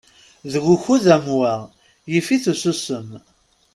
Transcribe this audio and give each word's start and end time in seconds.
Deg 0.51 0.65
ukud 0.73 1.05
am 1.15 1.25
wa, 1.37 1.53
yif-it 2.11 2.45
ususem. 2.51 3.09